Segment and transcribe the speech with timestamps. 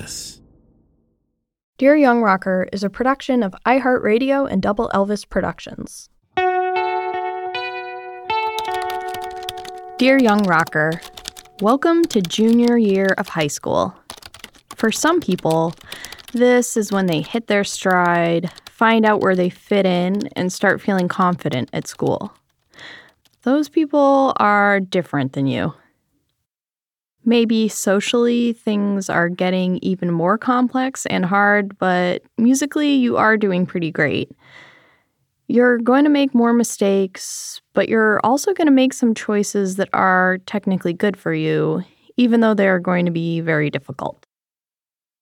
[0.00, 0.40] Elvis.
[1.78, 6.08] Dear Young Rocker is a production of iHeartRadio and Double Elvis Productions.
[9.98, 11.00] Dear Young Rocker,
[11.60, 13.94] welcome to junior year of high school.
[14.74, 15.74] For some people,
[16.32, 20.80] this is when they hit their stride, find out where they fit in, and start
[20.80, 22.32] feeling confident at school.
[23.42, 25.74] Those people are different than you.
[27.24, 33.66] Maybe socially things are getting even more complex and hard, but musically you are doing
[33.66, 34.30] pretty great.
[35.46, 39.88] You're going to make more mistakes, but you're also going to make some choices that
[39.92, 41.82] are technically good for you,
[42.16, 44.24] even though they're going to be very difficult.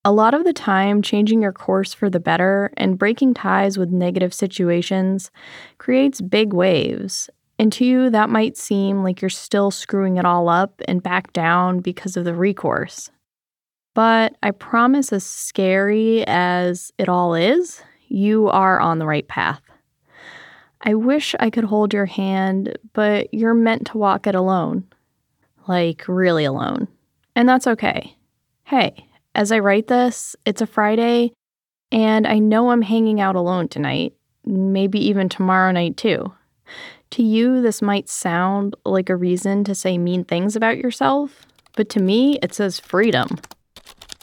[0.04, 3.90] A lot of the time, changing your course for the better and breaking ties with
[3.90, 5.30] negative situations
[5.78, 7.28] creates big waves,
[7.58, 11.32] and to you, that might seem like you're still screwing it all up and back
[11.32, 13.10] down because of the recourse.
[13.94, 19.60] But I promise, as scary as it all is, you are on the right path.
[20.82, 24.84] I wish I could hold your hand, but you're meant to walk it alone.
[25.66, 26.86] Like, really alone.
[27.34, 28.16] And that's okay.
[28.64, 31.32] Hey, as I write this, it's a Friday,
[31.90, 36.32] and I know I'm hanging out alone tonight, maybe even tomorrow night too.
[37.12, 41.88] To you, this might sound like a reason to say mean things about yourself, but
[41.90, 43.28] to me, it says freedom.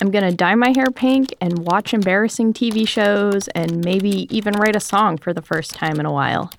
[0.02, 4.76] I'm gonna dye my hair pink and watch embarrassing TV shows and maybe even write
[4.76, 6.52] a song for the first time in a while.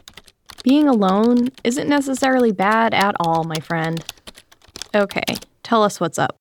[0.65, 4.03] Being alone isn't necessarily bad at all, my friend.
[4.95, 5.23] Okay,
[5.63, 6.37] tell us what's up.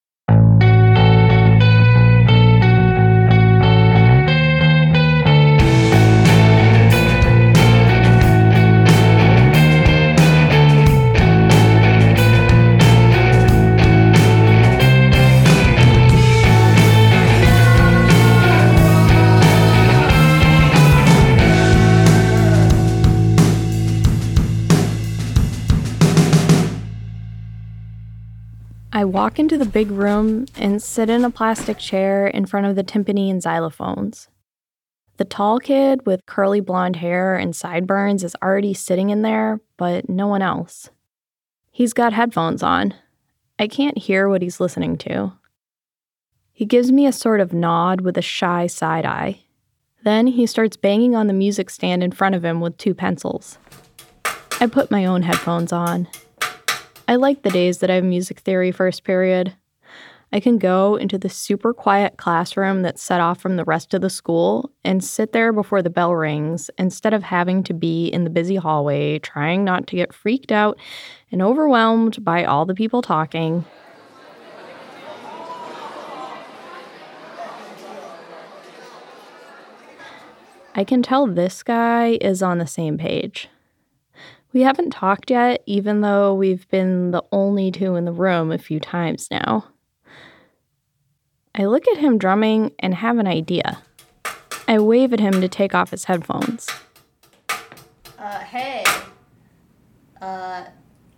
[28.96, 32.78] I walk into the big room and sit in a plastic chair in front of
[32.78, 34.30] the timpani and xylophones.
[35.18, 40.08] The tall kid with curly blonde hair and sideburns is already sitting in there, but
[40.08, 40.92] no one else.
[41.72, 42.94] He's got headphones on.
[43.60, 45.34] I can't hear what he's listening to.
[46.54, 49.42] He gives me a sort of nod with a shy side eye.
[50.06, 53.58] Then he starts banging on the music stand in front of him with two pencils.
[54.62, 56.08] I put my own headphones on
[57.08, 59.56] I like the days that I have music theory first period.
[60.34, 64.02] I can go into the super quiet classroom that's set off from the rest of
[64.02, 68.24] the school and sit there before the bell rings instead of having to be in
[68.24, 70.80] the busy hallway trying not to get freaked out
[71.32, 73.66] and overwhelmed by all the people talking.
[80.74, 83.48] I can tell this guy is on the same page.
[84.56, 88.58] We haven't talked yet, even though we've been the only two in the room a
[88.58, 89.66] few times now.
[91.54, 93.84] I look at him drumming and have an idea.
[94.66, 96.70] I wave at him to take off his headphones.
[98.18, 98.86] Uh, hey.
[100.22, 100.64] Uh,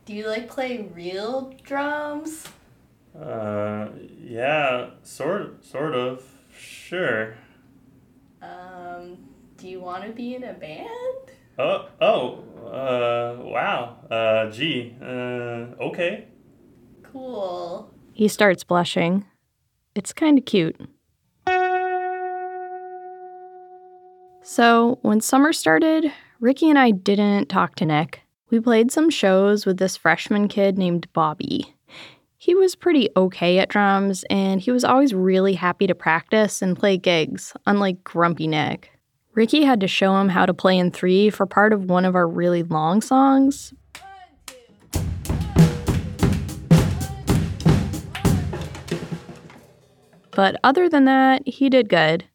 [0.05, 2.47] do you like play real drums?
[3.15, 3.89] Uh,
[4.19, 6.25] yeah, sort sort of.
[6.57, 7.35] Sure.
[8.41, 9.19] Um,
[9.57, 11.36] do you want to be in a band?
[11.59, 13.97] Oh, oh, uh, wow.
[14.11, 16.27] Uh, gee, uh, okay.
[17.01, 17.91] Cool.
[18.13, 19.25] He starts blushing.
[19.95, 20.75] It's kind of cute.
[24.43, 28.21] So, when summer started, Ricky and I didn't talk to Nick.
[28.51, 31.73] We played some shows with this freshman kid named Bobby.
[32.37, 36.77] He was pretty okay at drums, and he was always really happy to practice and
[36.77, 38.96] play gigs, unlike Grumpy Nick.
[39.37, 42.15] Ricky had to show him how to play in three for part of one of
[42.15, 43.71] our really long songs.
[50.31, 52.25] But other than that, he did good.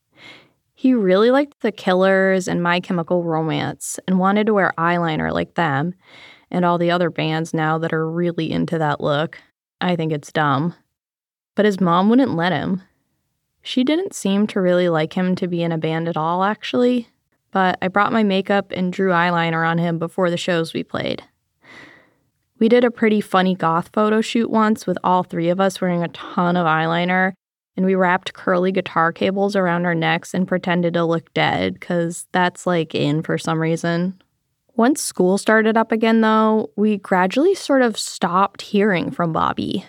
[0.74, 5.56] He really liked the Killers and My Chemical Romance and wanted to wear eyeliner like
[5.56, 5.94] them
[6.52, 9.40] and all the other bands now that are really into that look.
[9.80, 10.76] I think it's dumb.
[11.56, 12.80] But his mom wouldn't let him.
[13.62, 17.08] She didn't seem to really like him to be in a band at all, actually,
[17.52, 21.22] but I brought my makeup and drew eyeliner on him before the shows we played.
[22.58, 26.02] We did a pretty funny goth photo shoot once with all three of us wearing
[26.02, 27.32] a ton of eyeliner,
[27.76, 32.26] and we wrapped curly guitar cables around our necks and pretended to look dead, because
[32.32, 34.20] that's like in for some reason.
[34.74, 39.84] Once school started up again, though, we gradually sort of stopped hearing from Bobby.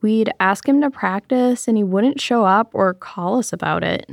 [0.00, 4.10] We'd ask him to practice and he wouldn't show up or call us about it.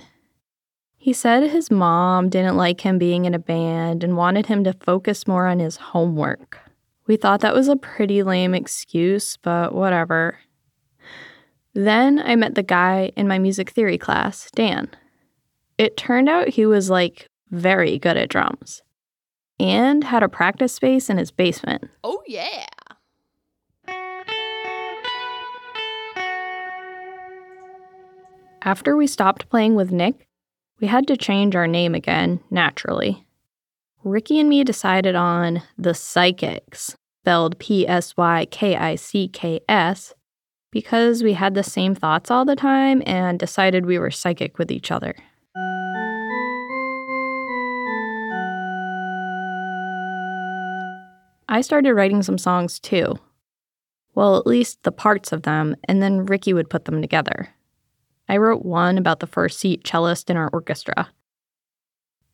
[0.97, 4.74] He said his mom didn't like him being in a band and wanted him to
[4.74, 6.59] focus more on his homework.
[7.07, 10.39] We thought that was a pretty lame excuse, but whatever.
[11.74, 14.89] Then I met the guy in my music theory class, Dan.
[15.77, 18.81] It turned out he was like very good at drums
[19.59, 21.89] and had a practice space in his basement.
[22.03, 22.65] Oh, yeah.
[28.65, 30.25] After we stopped playing with Nick,
[30.80, 33.25] we had to change our name again, naturally.
[34.06, 39.60] Ricky and me decided on the Psychics, spelled P S Y K I C K
[39.68, 40.13] S,
[40.71, 44.71] because we had the same thoughts all the time and decided we were psychic with
[44.71, 45.13] each other.
[51.50, 53.19] I started writing some songs too.
[54.15, 57.50] Well, at least the parts of them, and then Ricky would put them together.
[58.28, 61.10] I wrote one about the first seat cellist in our orchestra.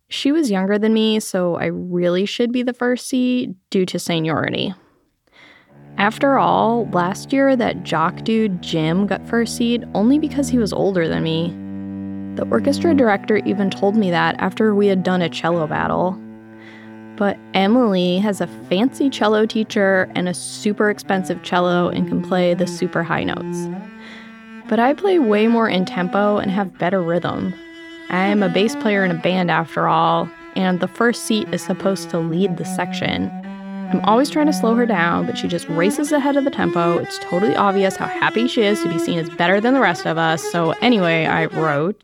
[0.08, 4.00] She was younger than me, so I really should be the first seat due to
[4.00, 4.74] seniority.
[5.98, 10.74] After all, last year that jock dude Jim got first seat only because he was
[10.74, 11.54] older than me.
[12.38, 16.18] The orchestra director even told me that after we had done a cello battle.
[17.18, 22.54] But Emily has a fancy cello teacher and a super expensive cello and can play
[22.54, 23.68] the super high notes.
[24.70, 27.56] But I play way more in tempo and have better rhythm.
[28.10, 32.12] I'm a bass player in a band after all, and the first seat is supposed
[32.12, 33.32] to lead the section.
[33.92, 37.00] I'm always trying to slow her down, but she just races ahead of the tempo.
[37.00, 40.06] It's totally obvious how happy she is to be seen as better than the rest
[40.06, 40.44] of us.
[40.52, 42.00] So, anyway, I wrote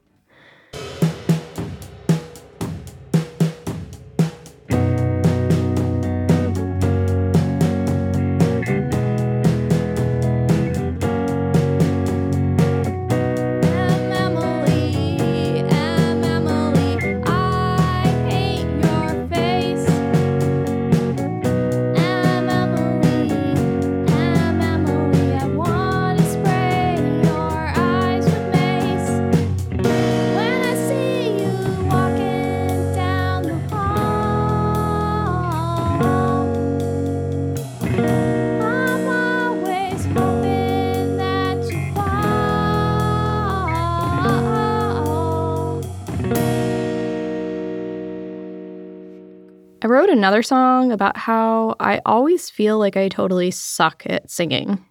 [49.85, 54.83] I wrote another song about how I always feel like I totally suck at singing.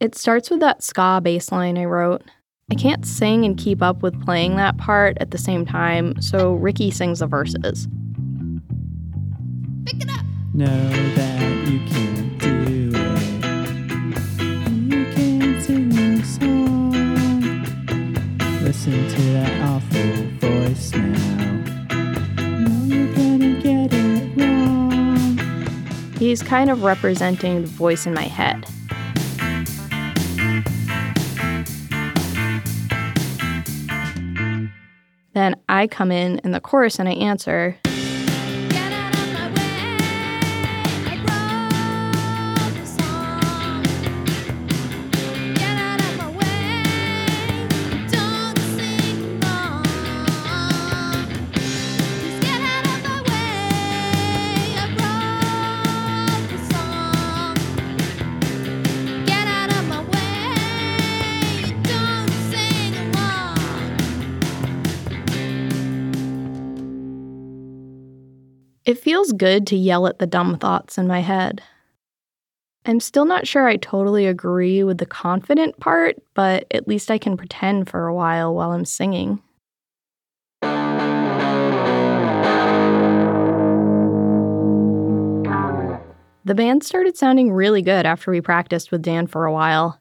[0.00, 2.22] It starts with that ska bass line I wrote.
[2.72, 6.54] I can't sing and keep up with playing that part at the same time, so
[6.54, 7.86] Ricky sings the verses.
[9.84, 10.26] Pick it up.
[10.54, 13.44] Know that you can't do it.
[14.92, 16.90] You can't sing a song.
[18.64, 21.09] Listen to that awful voice now.
[26.20, 28.66] He's kind of representing the voice in my head.
[35.32, 37.78] Then I come in in the chorus and I answer,
[69.00, 71.62] feels good to yell at the dumb thoughts in my head.
[72.86, 77.18] I'm still not sure I totally agree with the confident part, but at least I
[77.18, 79.42] can pretend for a while while I'm singing.
[86.44, 90.00] The band started sounding really good after we practiced with Dan for a while.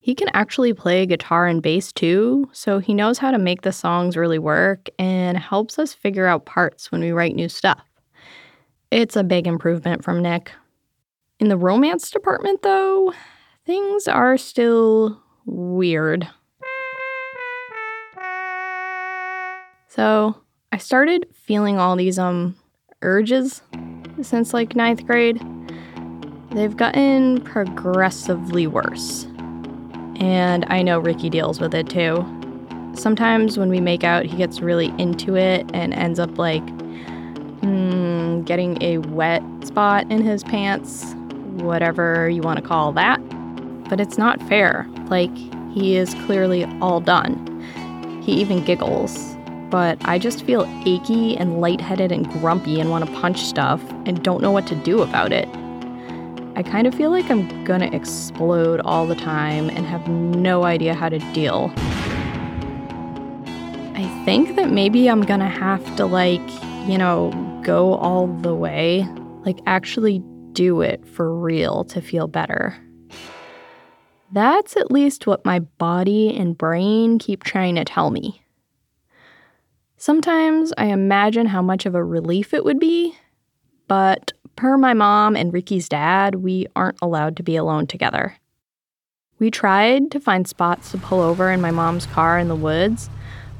[0.00, 3.72] He can actually play guitar and bass too, so he knows how to make the
[3.72, 7.93] songs really work and helps us figure out parts when we write new stuff.
[8.94, 10.52] It's a big improvement from Nick.
[11.40, 13.12] In the romance department, though,
[13.66, 16.28] things are still weird.
[19.88, 20.36] So,
[20.70, 22.54] I started feeling all these um
[23.02, 23.62] urges
[24.22, 25.42] since like ninth grade.
[26.52, 29.24] They've gotten progressively worse.
[30.20, 32.24] And I know Ricky deals with it too.
[32.94, 36.62] Sometimes when we make out, he gets really into it and ends up like
[38.44, 41.14] getting a wet spot in his pants,
[41.56, 43.20] whatever you want to call that.
[43.88, 44.86] but it's not fair.
[45.08, 45.34] Like,
[45.72, 47.50] he is clearly all done.
[48.22, 49.36] He even giggles,
[49.70, 54.22] but I just feel achy and lightheaded and grumpy and want to punch stuff and
[54.22, 55.48] don't know what to do about it.
[56.56, 60.94] I kind of feel like I'm gonna explode all the time and have no idea
[60.94, 61.72] how to deal.
[63.96, 66.40] I think that maybe I'm gonna have to, like,
[66.86, 67.30] you know,
[67.64, 69.08] go all the way,
[69.44, 72.76] like, actually do it for real to feel better.
[74.32, 78.42] That's at least what my body and brain keep trying to tell me.
[79.96, 83.16] Sometimes I imagine how much of a relief it would be,
[83.88, 88.36] but per my mom and Ricky's dad, we aren't allowed to be alone together.
[89.38, 93.08] We tried to find spots to pull over in my mom's car in the woods,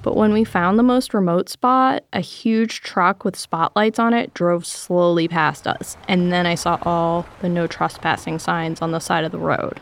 [0.05, 4.35] but when we found the most remote spot, a huge truck with spotlights on it
[4.35, 8.99] drove slowly past us, and then I saw all the no trespassing signs on the
[8.99, 9.81] side of the road.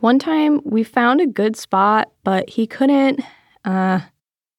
[0.00, 3.20] One time we found a good spot, but he couldn't
[3.64, 4.00] uh,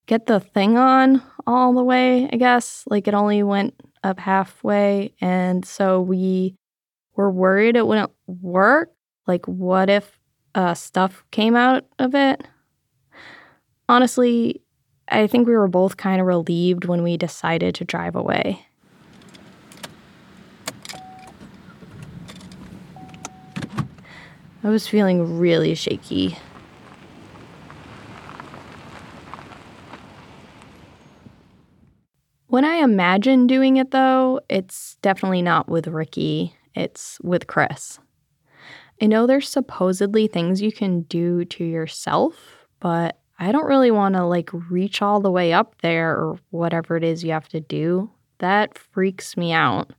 [0.08, 2.84] get the thing on all the way, I guess.
[2.88, 5.14] Like it only went up halfway.
[5.22, 6.56] And so we
[7.16, 8.92] were worried it wouldn't work.
[9.28, 10.20] Like, what if
[10.56, 12.46] uh, stuff came out of it?
[13.90, 14.62] Honestly,
[15.08, 18.68] I think we were both kind of relieved when we decided to drive away.
[24.64, 26.38] I was feeling really shaky.
[32.46, 37.98] When I imagine doing it, though, it's definitely not with Ricky, it's with Chris.
[39.02, 42.36] I know there's supposedly things you can do to yourself,
[42.80, 46.98] but I don't really want to like reach all the way up there or whatever
[46.98, 48.12] it is you have to do.
[48.40, 49.92] That freaks me out.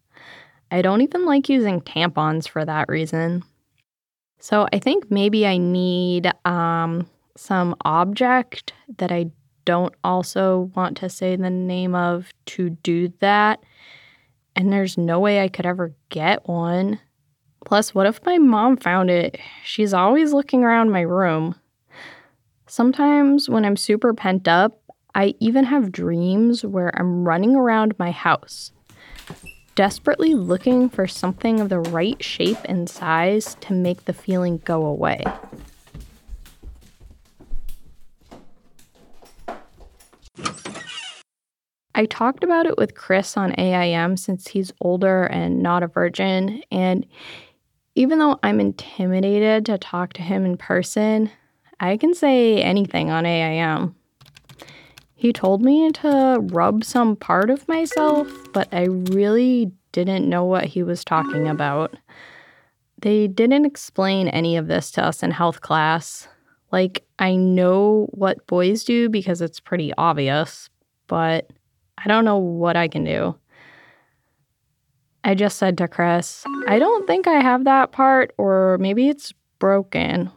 [0.70, 3.42] I don't even like using tampons for that reason.
[4.38, 9.30] So I think maybe I need um, some object that I
[9.64, 13.62] don't also want to say the name of to do that.
[14.54, 17.00] And there's no way I could ever get one.
[17.64, 19.38] Plus, what if my mom found it?
[19.64, 21.54] She's always looking around my room.
[22.70, 24.80] Sometimes when I'm super pent up,
[25.12, 28.70] I even have dreams where I'm running around my house,
[29.74, 34.86] desperately looking for something of the right shape and size to make the feeling go
[34.86, 35.24] away.
[41.96, 46.62] I talked about it with Chris on AIM since he's older and not a virgin.
[46.70, 47.04] And
[47.96, 51.32] even though I'm intimidated to talk to him in person,
[51.80, 53.94] I can say anything on AIM.
[55.14, 60.64] He told me to rub some part of myself, but I really didn't know what
[60.64, 61.96] he was talking about.
[63.00, 66.28] They didn't explain any of this to us in health class.
[66.70, 70.68] Like, I know what boys do because it's pretty obvious,
[71.06, 71.50] but
[71.96, 73.36] I don't know what I can do.
[75.24, 79.32] I just said to Chris, I don't think I have that part, or maybe it's
[79.58, 80.30] broken.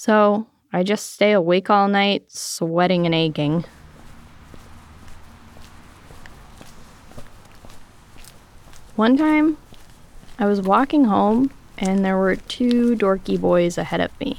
[0.00, 3.66] So I just stay awake all night, sweating and aching.
[8.96, 9.58] One time,
[10.38, 14.38] I was walking home and there were two dorky boys ahead of me.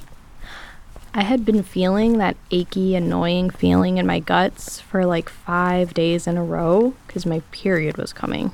[1.14, 6.26] I had been feeling that achy, annoying feeling in my guts for like five days
[6.26, 8.52] in a row because my period was coming.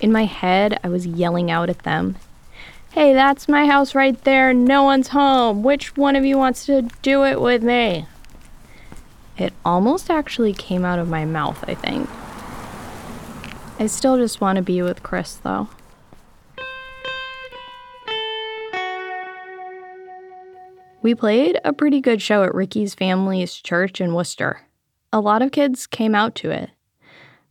[0.00, 2.18] In my head, I was yelling out at them
[2.92, 4.52] Hey, that's my house right there.
[4.54, 5.62] No one's home.
[5.62, 8.06] Which one of you wants to do it with me?
[9.36, 12.08] It almost actually came out of my mouth, I think.
[13.78, 15.68] I still just want to be with Chris, though.
[21.00, 24.62] We played a pretty good show at Ricky's family's church in Worcester.
[25.12, 26.70] A lot of kids came out to it.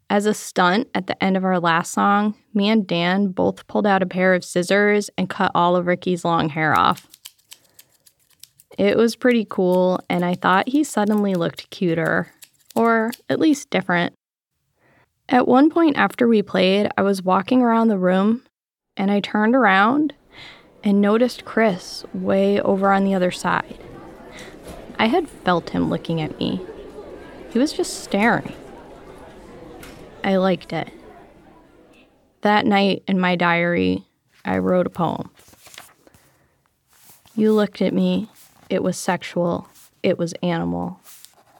[0.09, 3.85] As a stunt at the end of our last song, me and Dan both pulled
[3.85, 7.07] out a pair of scissors and cut all of Ricky's long hair off.
[8.77, 12.31] It was pretty cool, and I thought he suddenly looked cuter,
[12.75, 14.13] or at least different.
[15.27, 18.43] At one point after we played, I was walking around the room
[18.95, 20.13] and I turned around
[20.83, 23.77] and noticed Chris way over on the other side.
[24.97, 26.61] I had felt him looking at me.
[27.49, 28.53] He was just staring.
[30.27, 30.91] I liked it.
[32.41, 34.03] That night in my diary,
[34.43, 35.31] I wrote a poem.
[37.34, 38.29] You looked at me.
[38.69, 39.69] It was sexual.
[40.03, 41.00] It was animal.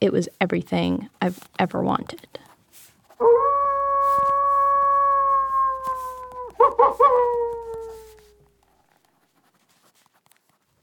[0.02, 2.40] It was everything I've ever wanted.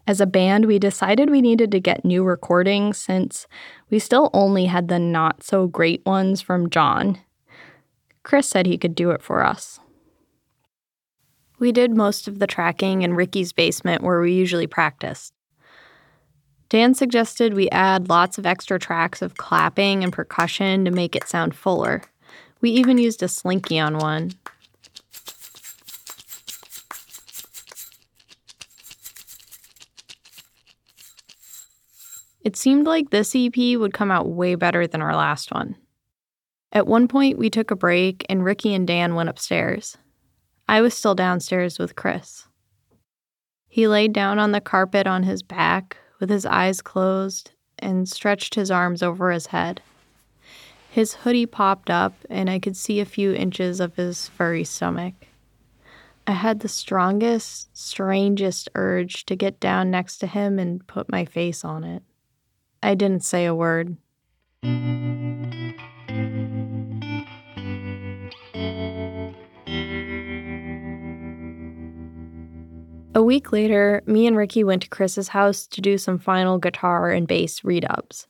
[0.06, 3.46] As a band, we decided we needed to get new recordings since
[3.90, 7.18] we still only had the not so great ones from John.
[8.24, 9.78] Chris said he could do it for us.
[11.60, 15.32] We did most of the tracking in Ricky's basement where we usually practiced.
[16.68, 21.28] Dan suggested we add lots of extra tracks of clapping and percussion to make it
[21.28, 22.02] sound fuller.
[22.60, 24.32] We even used a slinky on one.
[32.42, 35.76] It seemed like this EP would come out way better than our last one.
[36.74, 39.96] At one point, we took a break and Ricky and Dan went upstairs.
[40.68, 42.48] I was still downstairs with Chris.
[43.68, 48.56] He laid down on the carpet on his back with his eyes closed and stretched
[48.56, 49.82] his arms over his head.
[50.90, 55.14] His hoodie popped up, and I could see a few inches of his furry stomach.
[56.26, 61.24] I had the strongest, strangest urge to get down next to him and put my
[61.24, 62.02] face on it.
[62.82, 63.96] I didn't say a word.
[73.16, 77.12] A week later, me and Ricky went to Chris's house to do some final guitar
[77.12, 78.26] and bass redubs.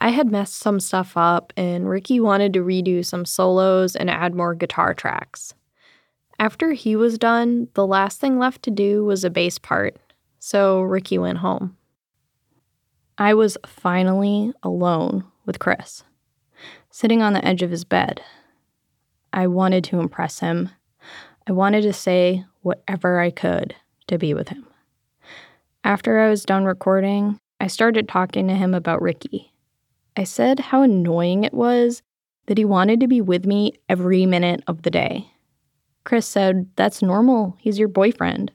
[0.00, 4.34] I had messed some stuff up, and Ricky wanted to redo some solos and add
[4.34, 5.52] more guitar tracks.
[6.38, 9.98] After he was done, the last thing left to do was a bass part,
[10.38, 11.76] so Ricky went home.
[13.18, 16.02] I was finally alone with Chris,
[16.90, 18.22] sitting on the edge of his bed.
[19.34, 20.70] I wanted to impress him.
[21.46, 23.74] I wanted to say whatever I could
[24.08, 24.66] to be with him.
[25.82, 29.52] After I was done recording, I started talking to him about Ricky.
[30.16, 32.02] I said how annoying it was
[32.46, 35.30] that he wanted to be with me every minute of the day.
[36.04, 37.56] Chris said, That's normal.
[37.58, 38.52] He's your boyfriend.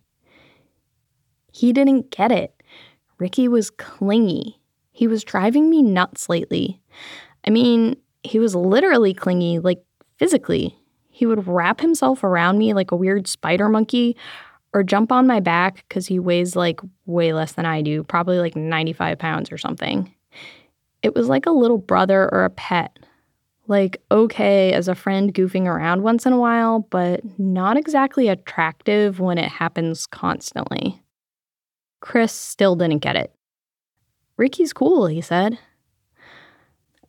[1.52, 2.54] He didn't get it.
[3.18, 4.60] Ricky was clingy.
[4.92, 6.82] He was driving me nuts lately.
[7.46, 9.84] I mean, he was literally clingy, like
[10.18, 10.76] physically.
[11.10, 14.16] He would wrap himself around me like a weird spider monkey
[14.74, 18.40] or jump on my back because he weighs like way less than I do, probably
[18.40, 20.14] like 95 pounds or something.
[21.02, 22.98] It was like a little brother or a pet.
[23.68, 29.20] Like, okay, as a friend goofing around once in a while, but not exactly attractive
[29.20, 31.02] when it happens constantly.
[32.02, 33.32] Chris still didn't get it.
[34.38, 35.60] Ricky's cool, he said.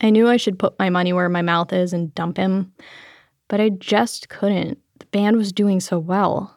[0.00, 2.72] I knew I should put my money where my mouth is and dump him,
[3.48, 4.78] but I just couldn't.
[4.98, 6.56] The band was doing so well.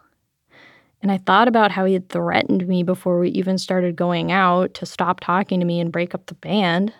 [1.03, 4.73] And I thought about how he had threatened me before we even started going out
[4.75, 6.93] to stop talking to me and break up the band.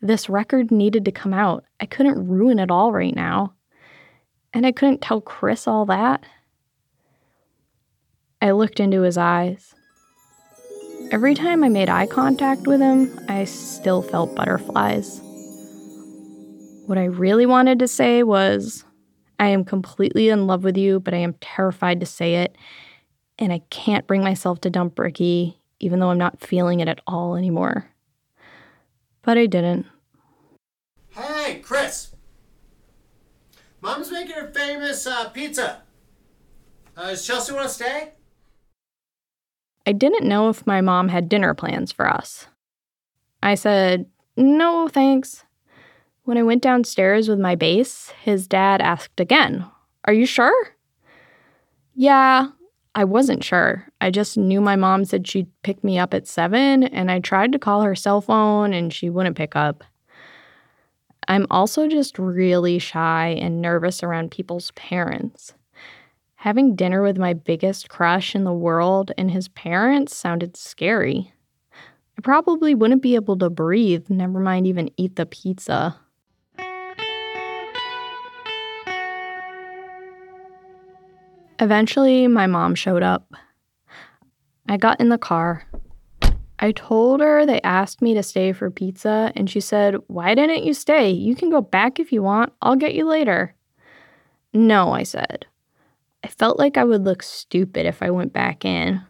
[0.00, 1.64] This record needed to come out.
[1.78, 3.54] I couldn't ruin it all right now.
[4.52, 6.24] And I couldn't tell Chris all that.
[8.42, 9.76] I looked into his eyes.
[11.12, 15.20] Every time I made eye contact with him, I still felt butterflies.
[16.86, 18.84] What I really wanted to say was,
[19.42, 22.56] I am completely in love with you, but I am terrified to say it.
[23.40, 27.00] And I can't bring myself to dump Ricky, even though I'm not feeling it at
[27.08, 27.90] all anymore.
[29.22, 29.86] But I didn't.
[31.08, 32.14] Hey, Chris.
[33.80, 35.82] Mom's making her famous uh, pizza.
[36.96, 38.12] Uh, does Chelsea want to stay?
[39.84, 42.46] I didn't know if my mom had dinner plans for us.
[43.42, 45.42] I said, no, thanks.
[46.24, 49.66] When I went downstairs with my bass, his dad asked again,
[50.04, 50.76] Are you sure?
[51.96, 52.48] Yeah,
[52.94, 53.88] I wasn't sure.
[54.00, 57.50] I just knew my mom said she'd pick me up at seven, and I tried
[57.52, 59.82] to call her cell phone and she wouldn't pick up.
[61.26, 65.54] I'm also just really shy and nervous around people's parents.
[66.36, 71.32] Having dinner with my biggest crush in the world and his parents sounded scary.
[72.16, 75.96] I probably wouldn't be able to breathe, never mind even eat the pizza.
[81.62, 83.32] Eventually, my mom showed up.
[84.68, 85.64] I got in the car.
[86.58, 90.64] I told her they asked me to stay for pizza, and she said, Why didn't
[90.64, 91.10] you stay?
[91.10, 92.52] You can go back if you want.
[92.62, 93.54] I'll get you later.
[94.52, 95.46] No, I said.
[96.24, 99.00] I felt like I would look stupid if I went back in.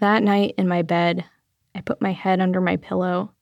[0.00, 1.26] That night in my bed,
[1.74, 3.32] I put my head under my pillow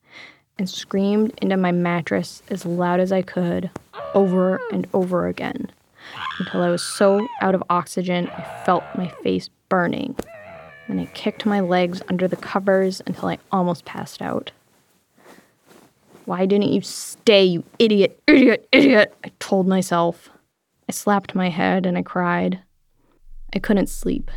[0.59, 3.71] and screamed into my mattress as loud as I could,
[4.13, 5.71] over and over again
[6.39, 10.15] until I was so out of oxygen I felt my face burning.
[10.87, 14.51] Then I kicked my legs under the covers until I almost passed out.
[16.25, 19.15] Why didn't you stay, you idiot, idiot, idiot?
[19.23, 20.29] I told myself.
[20.87, 22.59] I slapped my head and I cried.
[23.53, 24.31] I couldn't sleep.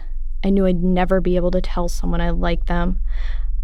[0.45, 2.99] I knew I'd never be able to tell someone I liked them.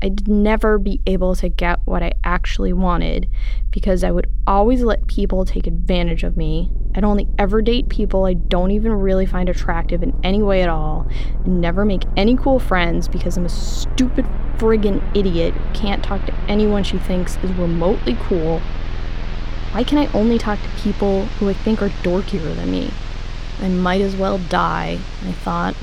[0.03, 3.29] I'd never be able to get what I actually wanted
[3.73, 6.71] because I would always let people take advantage of me.
[6.95, 10.69] I'd only ever date people I don't even really find attractive in any way at
[10.69, 11.09] all,
[11.45, 14.27] and never make any cool friends because I'm a stupid
[14.59, 18.61] friggin' idiot who can't talk to anyone she thinks is remotely cool.
[19.73, 22.91] Why can I only talk to people who I think are dorkier than me?
[23.61, 25.75] I might as well die, I thought.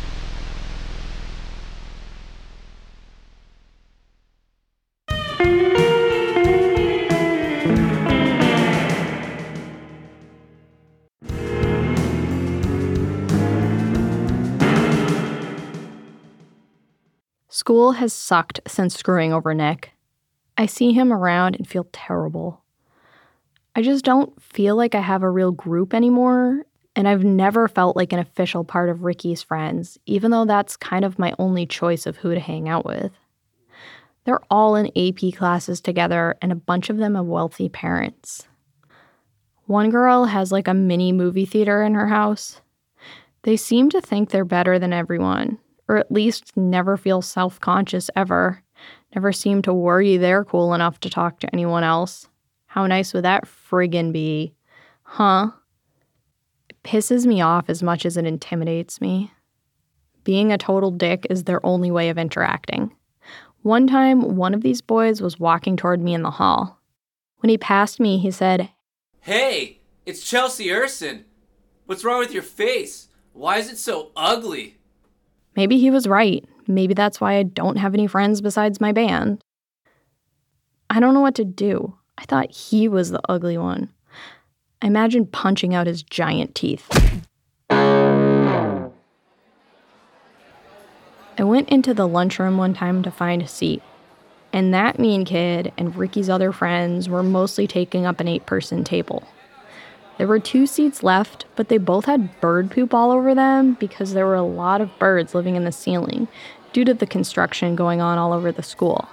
[17.59, 19.91] School has sucked since screwing over Nick.
[20.57, 22.63] I see him around and feel terrible.
[23.75, 26.63] I just don't feel like I have a real group anymore,
[26.95, 31.03] and I've never felt like an official part of Ricky's friends, even though that's kind
[31.03, 33.11] of my only choice of who to hang out with.
[34.23, 38.47] They're all in AP classes together, and a bunch of them have wealthy parents.
[39.65, 42.61] One girl has like a mini movie theater in her house.
[43.41, 45.57] They seem to think they're better than everyone,
[45.89, 48.63] or at least never feel self conscious ever,
[49.15, 52.29] never seem to worry they're cool enough to talk to anyone else.
[52.67, 54.53] How nice would that friggin' be?
[55.01, 55.49] Huh?
[56.69, 59.33] It pisses me off as much as it intimidates me.
[60.23, 62.95] Being a total dick is their only way of interacting.
[63.63, 66.79] One time, one of these boys was walking toward me in the hall.
[67.39, 68.69] When he passed me, he said,
[69.21, 71.25] Hey, it's Chelsea Urson.
[71.87, 73.07] What's wrong with your face?
[73.33, 74.78] Why is it so ugly?
[75.59, 76.45] Maybe he was right.
[76.67, 79.43] Maybe that's why I don't have any friends besides my band.
[80.89, 81.97] I don't know what to do.
[82.17, 83.89] I thought he was the ugly one.
[84.81, 86.87] I imagined punching out his giant teeth.
[87.69, 88.87] I
[91.39, 93.83] went into the lunchroom one time to find a seat,
[94.53, 98.85] and that mean kid and Ricky's other friends were mostly taking up an eight person
[98.85, 99.27] table.
[100.19, 104.13] There were two seats left, but they both had bird poop all over them because
[104.13, 106.27] there were a lot of birds living in the ceiling
[106.73, 109.07] due to the construction going on all over the school.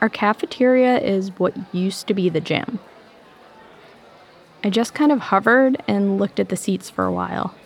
[0.00, 2.78] Our cafeteria is what used to be the gym.
[4.62, 7.56] I just kind of hovered and looked at the seats for a while.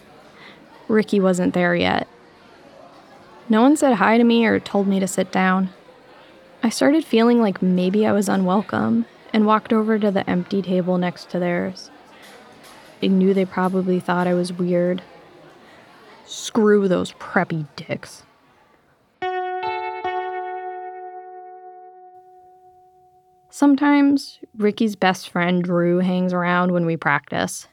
[0.88, 2.08] Ricky wasn't there yet.
[3.46, 5.68] No one said hi to me or told me to sit down.
[6.62, 10.96] I started feeling like maybe I was unwelcome and walked over to the empty table
[10.96, 11.90] next to theirs.
[13.04, 15.02] I knew they probably thought I was weird.
[16.24, 18.22] Screw those preppy dicks.
[23.50, 27.68] Sometimes Ricky's best friend Drew hangs around when we practice.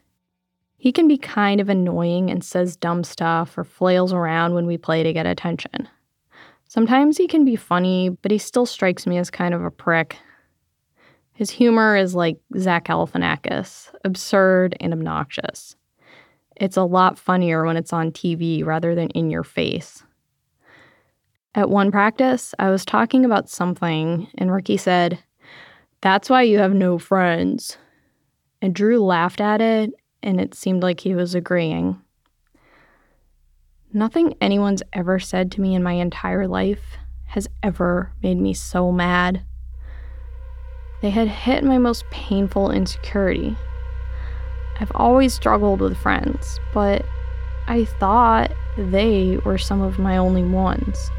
[0.77, 4.77] He can be kind of annoying and says dumb stuff or flails around when we
[4.77, 5.87] play to get attention.
[6.67, 10.17] Sometimes he can be funny, but he still strikes me as kind of a prick.
[11.33, 15.75] His humor is like Zach Galifianakis, absurd and obnoxious.
[16.55, 20.03] It's a lot funnier when it's on TV rather than in your face.
[21.55, 25.19] At one practice, I was talking about something, and Ricky said,
[26.01, 27.77] That's why you have no friends.
[28.61, 29.91] And Drew laughed at it,
[30.23, 31.99] and it seemed like he was agreeing.
[33.91, 38.91] Nothing anyone's ever said to me in my entire life has ever made me so
[38.91, 39.41] mad.
[41.01, 43.57] They had hit my most painful insecurity.
[44.79, 47.03] I've always struggled with friends, but
[47.67, 51.09] I thought they were some of my only ones.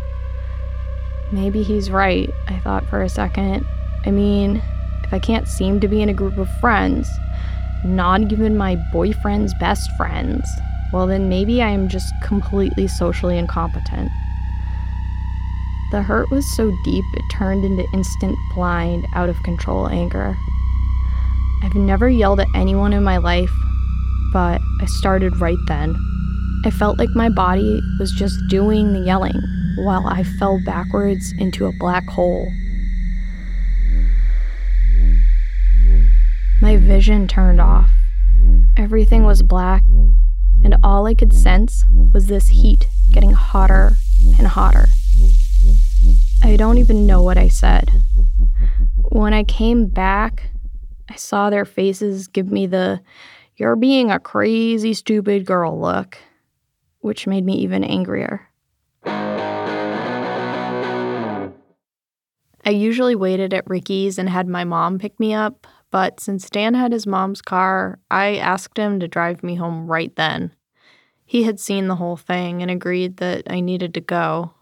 [1.33, 3.67] Maybe he's right, I thought for a second.
[4.07, 4.63] I mean,
[5.03, 7.09] if I can't seem to be in a group of friends,
[7.85, 10.49] not even my boyfriend's best friends,
[10.93, 14.11] well, then maybe I am just completely socially incompetent.
[15.93, 20.39] The hurt was so deep it turned into instant, blind, out of control anger.
[21.63, 23.53] I've never yelled at anyone in my life,
[24.33, 25.95] but I started right then.
[26.65, 29.39] I felt like my body was just doing the yelling
[29.77, 32.51] while I fell backwards into a black hole.
[36.63, 37.91] My vision turned off.
[38.79, 39.83] Everything was black,
[40.65, 43.93] and all I could sense was this heat getting hotter
[44.39, 44.87] and hotter.
[46.43, 47.91] I don't even know what I said.
[49.11, 50.51] When I came back,
[51.11, 53.01] I saw their faces give me the
[53.57, 56.19] you're being a crazy, stupid girl look,
[57.01, 58.49] which made me even angrier.
[62.65, 66.75] I usually waited at Ricky's and had my mom pick me up, but since Dan
[66.75, 70.53] had his mom's car, I asked him to drive me home right then.
[71.25, 74.55] He had seen the whole thing and agreed that I needed to go.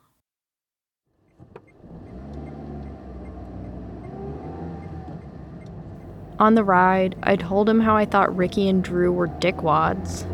[6.40, 10.24] On the ride, I told him how I thought Ricky and Drew were dickwads.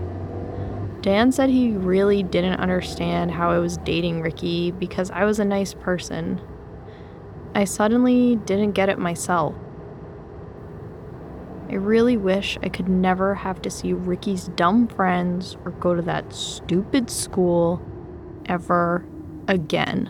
[1.02, 5.44] Dan said he really didn't understand how I was dating Ricky because I was a
[5.44, 6.40] nice person.
[7.56, 9.56] I suddenly didn't get it myself.
[11.68, 16.02] I really wish I could never have to see Ricky's dumb friends or go to
[16.02, 17.82] that stupid school
[18.48, 19.04] ever
[19.48, 20.08] again.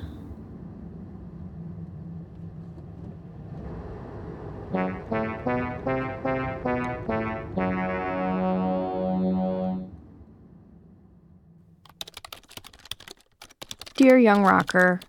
[13.96, 15.00] Dear young rocker,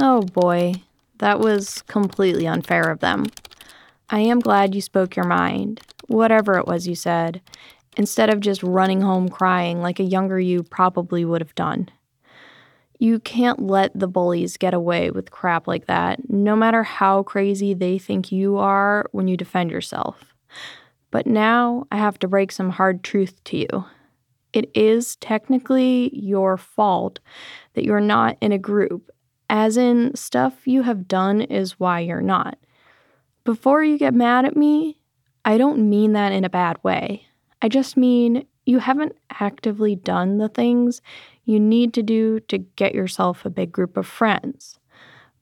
[0.00, 0.74] oh boy,
[1.18, 3.26] that was completely unfair of them.
[4.10, 7.40] I am glad you spoke your mind, whatever it was you said,
[7.96, 11.88] instead of just running home crying like a younger you probably would have done.
[12.98, 17.72] You can't let the bullies get away with crap like that, no matter how crazy
[17.72, 20.34] they think you are when you defend yourself.
[21.12, 23.84] But now I have to break some hard truth to you.
[24.56, 27.20] It is technically your fault
[27.76, 29.10] that you're not in a group,
[29.48, 32.58] as in, stuff you have done is why you're not.
[33.44, 34.98] Before you get mad at me,
[35.44, 37.26] I don't mean that in a bad way.
[37.62, 41.00] I just mean you haven't actively done the things
[41.44, 44.80] you need to do to get yourself a big group of friends.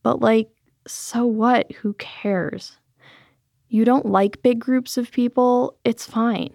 [0.02, 0.50] But, like,
[0.86, 1.70] so what?
[1.72, 2.76] Who cares?
[3.68, 6.52] You don't like big groups of people, it's fine.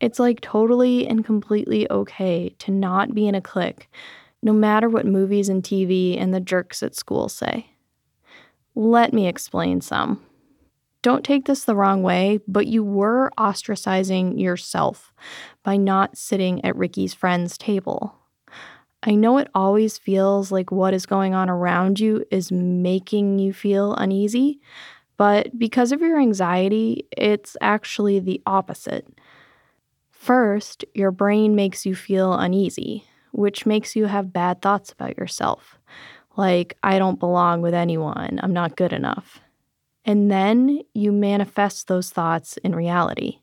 [0.00, 3.88] It's like totally and completely okay to not be in a clique,
[4.42, 7.70] no matter what movies and TV and the jerks at school say.
[8.74, 10.24] Let me explain some.
[11.02, 15.12] Don't take this the wrong way, but you were ostracizing yourself
[15.62, 18.14] by not sitting at Ricky's friend's table.
[19.02, 23.54] I know it always feels like what is going on around you is making you
[23.54, 24.60] feel uneasy,
[25.16, 29.06] but because of your anxiety, it's actually the opposite.
[30.10, 35.78] First, your brain makes you feel uneasy, which makes you have bad thoughts about yourself,
[36.36, 39.40] like, I don't belong with anyone, I'm not good enough.
[40.04, 43.40] And then you manifest those thoughts in reality.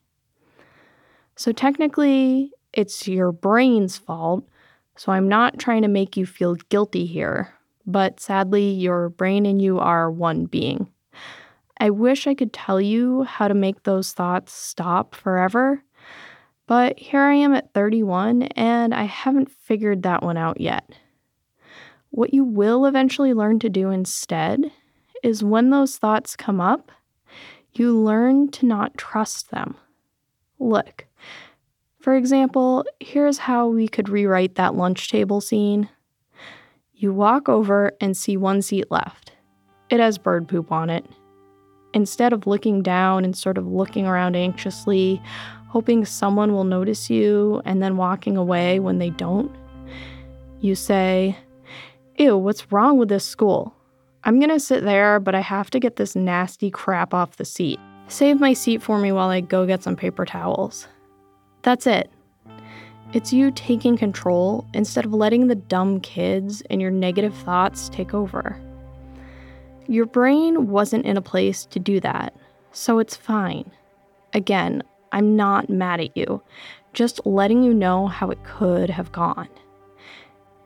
[1.36, 4.48] So, technically, it's your brain's fault,
[4.96, 7.54] so I'm not trying to make you feel guilty here,
[7.86, 10.90] but sadly, your brain and you are one being.
[11.80, 15.82] I wish I could tell you how to make those thoughts stop forever,
[16.68, 20.88] but here I am at 31 and I haven't figured that one out yet.
[22.10, 24.70] What you will eventually learn to do instead
[25.22, 26.92] is when those thoughts come up,
[27.72, 29.76] you learn to not trust them.
[30.58, 31.06] Look,
[32.00, 35.88] for example, here's how we could rewrite that lunch table scene.
[36.94, 39.32] You walk over and see one seat left.
[39.88, 41.06] It has bird poop on it.
[41.94, 45.22] Instead of looking down and sort of looking around anxiously,
[45.68, 49.54] hoping someone will notice you and then walking away when they don't,
[50.60, 51.36] you say,
[52.16, 53.74] Ew, what's wrong with this school?
[54.24, 57.78] I'm gonna sit there, but I have to get this nasty crap off the seat.
[58.08, 60.88] Save my seat for me while I go get some paper towels.
[61.62, 62.10] That's it.
[63.12, 68.12] It's you taking control instead of letting the dumb kids and your negative thoughts take
[68.12, 68.60] over.
[69.86, 72.34] Your brain wasn't in a place to do that,
[72.72, 73.70] so it's fine.
[74.34, 76.42] Again, I'm not mad at you,
[76.92, 79.48] just letting you know how it could have gone.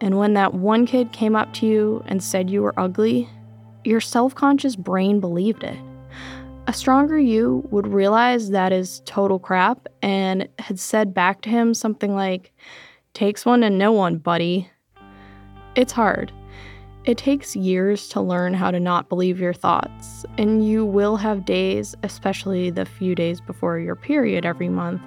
[0.01, 3.29] And when that one kid came up to you and said you were ugly,
[3.85, 5.79] your self conscious brain believed it.
[6.67, 11.75] A stronger you would realize that is total crap and had said back to him
[11.75, 12.53] something like,
[13.15, 14.71] Takes one and no one, buddy.
[15.77, 16.33] It's hard.
[17.05, 21.45] It takes years to learn how to not believe your thoughts, and you will have
[21.45, 25.03] days, especially the few days before your period every month,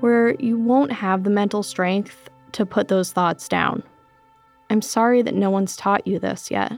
[0.00, 3.82] where you won't have the mental strength to put those thoughts down.
[4.70, 6.72] I'm sorry that no one's taught you this yet.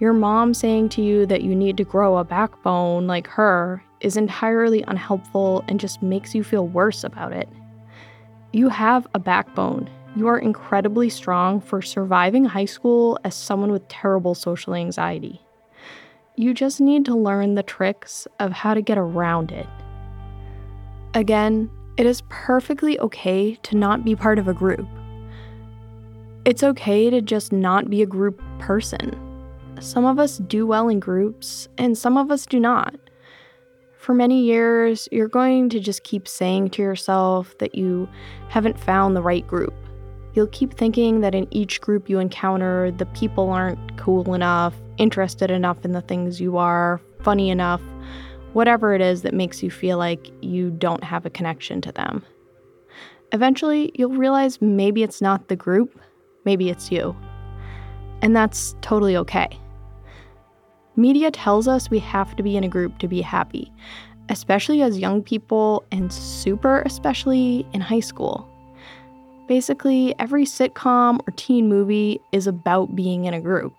[0.00, 4.16] Your mom saying to you that you need to grow a backbone like her is
[4.16, 7.48] entirely unhelpful and just makes you feel worse about it.
[8.52, 9.88] You have a backbone.
[10.14, 15.40] You are incredibly strong for surviving high school as someone with terrible social anxiety.
[16.36, 19.66] You just need to learn the tricks of how to get around it.
[21.14, 24.86] Again, it is perfectly okay to not be part of a group.
[26.44, 29.18] It's okay to just not be a group person.
[29.80, 32.94] Some of us do well in groups, and some of us do not.
[33.98, 38.08] For many years, you're going to just keep saying to yourself that you
[38.48, 39.74] haven't found the right group.
[40.34, 45.50] You'll keep thinking that in each group you encounter, the people aren't cool enough, interested
[45.50, 47.82] enough in the things you are, funny enough,
[48.54, 52.24] whatever it is that makes you feel like you don't have a connection to them.
[53.32, 56.00] Eventually, you'll realize maybe it's not the group,
[56.44, 57.16] maybe it's you.
[58.20, 59.58] And that's totally okay.
[60.96, 63.72] Media tells us we have to be in a group to be happy,
[64.28, 68.51] especially as young people and super especially in high school.
[69.46, 73.74] Basically, every sitcom or teen movie is about being in a group.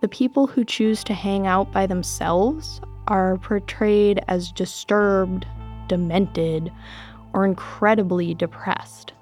[0.00, 5.46] The people who choose to hang out by themselves are portrayed as disturbed,
[5.88, 6.72] demented,
[7.34, 9.12] or incredibly depressed.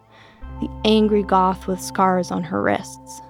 [0.60, 3.20] The angry goth with scars on her wrists.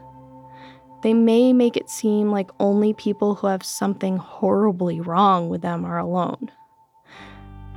[1.03, 5.85] They may make it seem like only people who have something horribly wrong with them
[5.85, 6.51] are alone.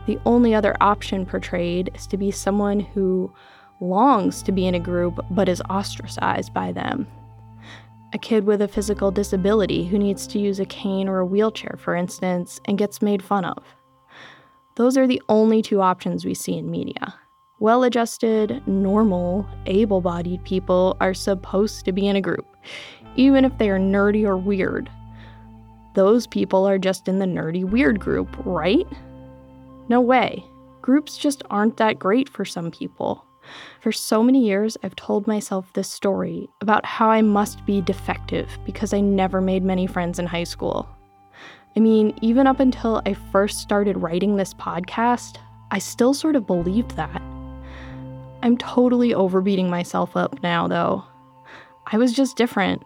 [0.05, 3.31] The only other option portrayed is to be someone who
[3.79, 7.07] longs to be in a group but is ostracized by them.
[8.13, 11.77] A kid with a physical disability who needs to use a cane or a wheelchair,
[11.79, 13.63] for instance, and gets made fun of.
[14.75, 17.15] Those are the only two options we see in media.
[17.59, 22.45] Well adjusted, normal, able bodied people are supposed to be in a group,
[23.15, 24.89] even if they are nerdy or weird.
[25.95, 28.87] Those people are just in the nerdy weird group, right?
[29.89, 30.43] No way.
[30.81, 33.25] Groups just aren't that great for some people.
[33.81, 38.57] For so many years, I've told myself this story about how I must be defective
[38.65, 40.87] because I never made many friends in high school.
[41.75, 45.37] I mean, even up until I first started writing this podcast,
[45.71, 47.21] I still sort of believed that.
[48.43, 51.03] I'm totally overbeating myself up now, though.
[51.87, 52.83] I was just different.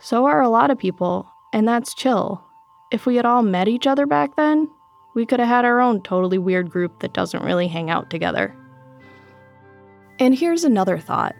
[0.00, 2.44] So are a lot of people, and that's chill.
[2.90, 4.68] If we had all met each other back then,
[5.14, 8.54] we could have had our own totally weird group that doesn't really hang out together.
[10.18, 11.34] And here's another thought.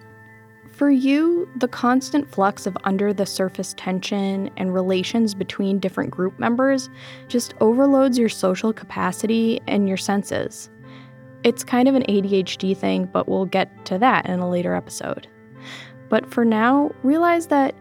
[0.70, 6.38] For you, the constant flux of under the surface tension and relations between different group
[6.38, 6.88] members
[7.28, 10.70] just overloads your social capacity and your senses.
[11.44, 15.28] It's kind of an ADHD thing, but we'll get to that in a later episode.
[16.08, 17.74] But for now, realize that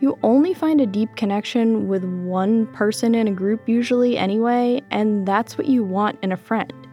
[0.00, 5.26] you only find a deep connection with one person in a group, usually anyway, and
[5.26, 6.83] that's what you want in a friend.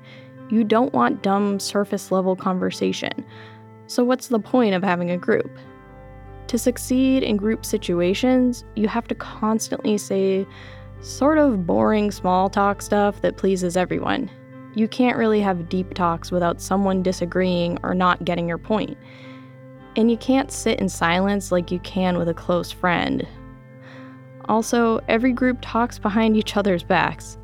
[0.52, 3.26] You don't want dumb surface level conversation.
[3.88, 5.50] So, what's the point of having a group?
[6.48, 10.46] To succeed in group situations, you have to constantly say
[11.00, 14.30] sort of boring small talk stuff that pleases everyone.
[14.76, 18.98] You can't really have deep talks without someone disagreeing or not getting your point.
[19.96, 23.26] And you can't sit in silence like you can with a close friend.
[24.46, 27.38] Also, every group talks behind each other's backs.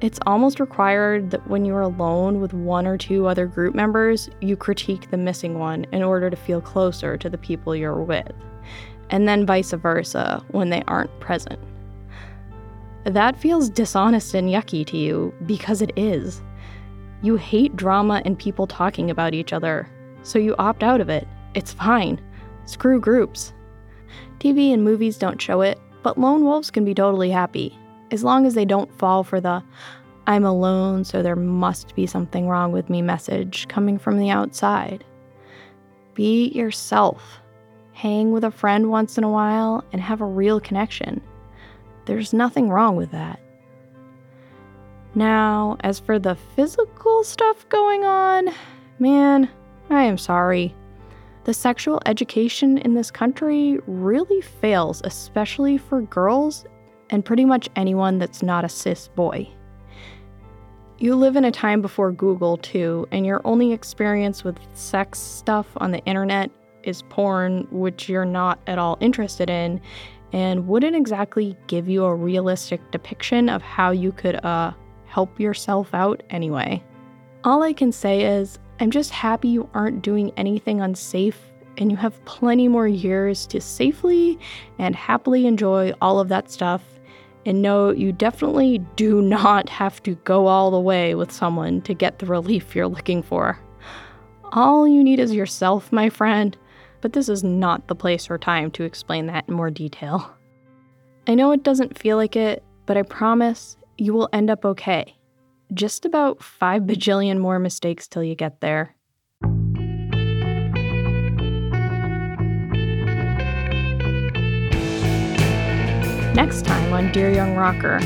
[0.00, 4.56] It's almost required that when you're alone with one or two other group members, you
[4.56, 8.30] critique the missing one in order to feel closer to the people you're with,
[9.10, 11.58] and then vice versa when they aren't present.
[13.02, 16.42] That feels dishonest and yucky to you because it is.
[17.22, 19.90] You hate drama and people talking about each other,
[20.22, 21.26] so you opt out of it.
[21.54, 22.20] It's fine.
[22.66, 23.52] Screw groups.
[24.38, 27.76] TV and movies don't show it, but lone wolves can be totally happy
[28.10, 29.62] as long as they don't fall for the
[30.26, 35.02] I'm alone, so there must be something wrong with me message coming from the outside.
[36.14, 37.40] Be yourself.
[37.92, 41.22] Hang with a friend once in a while and have a real connection.
[42.04, 43.40] There's nothing wrong with that.
[45.14, 48.50] Now, as for the physical stuff going on,
[48.98, 49.48] man,
[49.88, 50.74] I am sorry.
[51.44, 56.66] The sexual education in this country really fails, especially for girls
[57.10, 59.48] and pretty much anyone that's not a cis boy.
[60.98, 65.66] You live in a time before Google, too, and your only experience with sex stuff
[65.76, 66.50] on the internet
[66.82, 69.80] is porn, which you're not at all interested in,
[70.32, 74.72] and wouldn't exactly give you a realistic depiction of how you could, uh,
[75.06, 76.82] help yourself out anyway.
[77.44, 81.40] All I can say is, I'm just happy you aren't doing anything unsafe
[81.78, 84.38] and you have plenty more years to safely
[84.78, 86.97] and happily enjoy all of that stuff
[87.48, 91.94] and no, you definitely do not have to go all the way with someone to
[91.94, 93.58] get the relief you're looking for.
[94.52, 96.56] All you need is yourself, my friend,
[97.00, 100.30] but this is not the place or time to explain that in more detail.
[101.26, 105.16] I know it doesn't feel like it, but I promise you will end up okay.
[105.72, 108.94] Just about five bajillion more mistakes till you get there.
[116.38, 117.98] Next time on Dear Young Rocker,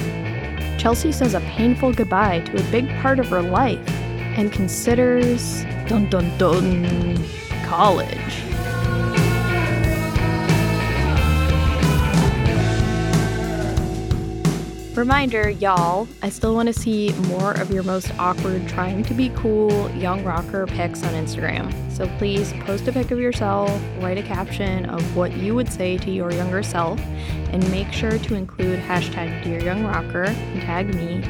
[0.79, 3.87] Chelsea says a painful goodbye to a big part of her life
[4.39, 7.23] and considers dun dun dun
[7.67, 8.52] college.
[14.95, 19.31] Reminder, y'all, I still want to see more of your most awkward, trying to be
[19.31, 21.73] cool young rocker pics on Instagram.
[21.91, 23.71] So please post a pic of yourself,
[24.01, 28.19] write a caption of what you would say to your younger self, and make sure
[28.19, 31.23] to include hashtag Dear Young Rocker and tag me.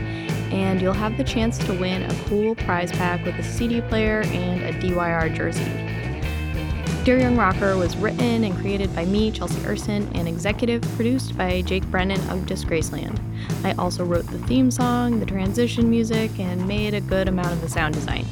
[0.50, 4.22] And you'll have the chance to win a cool prize pack with a CD player
[4.22, 5.91] and a DYR jersey.
[7.04, 11.60] Dear Young Rocker was written and created by me, Chelsea Urson, and executive produced by
[11.62, 13.18] Jake Brennan of Disgraceland.
[13.64, 17.60] I also wrote the theme song, the transition music, and made a good amount of
[17.60, 18.24] the sound design.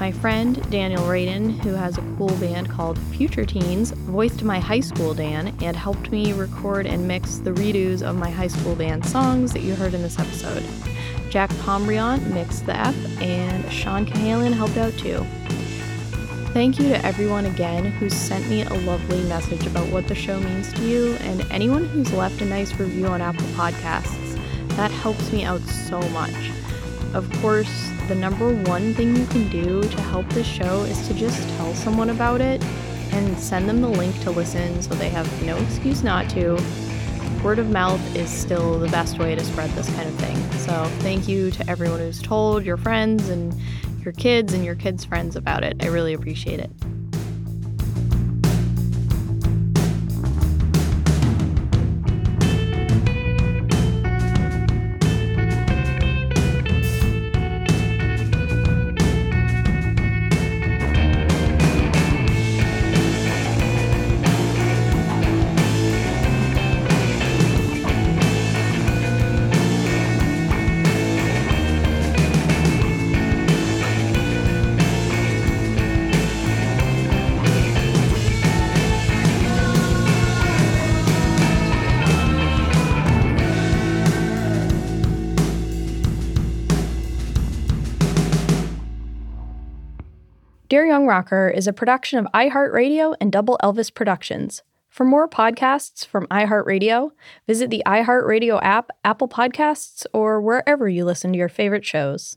[0.00, 4.80] My friend Daniel Radin, who has a cool band called Future Teens, voiced my high
[4.80, 9.04] school Dan and helped me record and mix the redos of my high school band
[9.04, 10.64] songs that you heard in this episode.
[11.28, 15.26] Jack Pombriant mixed the F, and Sean Cahalan helped out too.
[16.52, 20.38] Thank you to everyone again who sent me a lovely message about what the show
[20.38, 24.38] means to you, and anyone who's left a nice review on Apple Podcasts.
[24.76, 26.50] That helps me out so much.
[27.14, 31.14] Of course, the number one thing you can do to help this show is to
[31.14, 32.62] just tell someone about it
[33.12, 36.62] and send them the link to listen so they have no excuse not to.
[37.42, 40.36] Word of mouth is still the best way to spread this kind of thing.
[40.58, 43.58] So, thank you to everyone who's told your friends and
[44.04, 45.82] your kids and your kids' friends about it.
[45.82, 46.70] I really appreciate it.
[91.06, 94.62] Rocker is a production of iHeartRadio and Double Elvis Productions.
[94.88, 97.12] For more podcasts from iHeartRadio,
[97.46, 102.36] visit the iHeartRadio app, Apple Podcasts, or wherever you listen to your favorite shows.